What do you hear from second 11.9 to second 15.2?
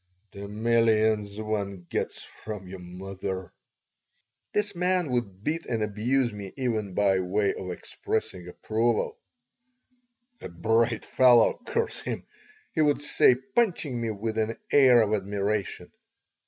him!" he would say, punching me with an air of